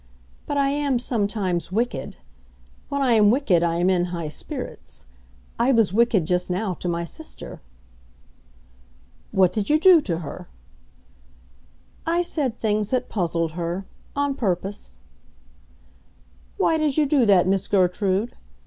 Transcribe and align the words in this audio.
"But 0.47 0.57
I 0.57 0.69
am 0.69 0.97
sometimes 0.97 1.71
wicked. 1.71 2.17
When 2.89 3.03
I 3.03 3.11
am 3.11 3.29
wicked 3.29 3.61
I 3.61 3.75
am 3.75 3.87
in 3.87 4.05
high 4.05 4.29
spirits. 4.29 5.05
I 5.59 5.71
was 5.71 5.93
wicked 5.93 6.25
just 6.25 6.49
now 6.49 6.73
to 6.73 6.87
my 6.89 7.05
sister." 7.05 7.61
"What 9.31 9.53
did 9.53 9.69
you 9.69 9.77
do 9.77 10.01
to 10.01 10.17
her?" 10.21 10.47
"I 12.07 12.23
said 12.23 12.59
things 12.59 12.89
that 12.89 13.09
puzzled 13.09 13.51
her—on 13.51 14.33
purpose." 14.33 14.97
"Why 16.57 16.79
did 16.79 16.97
you 16.97 17.05
do 17.05 17.23
that, 17.27 17.45
Miss 17.45 17.67
Gertrude?" 17.67 18.33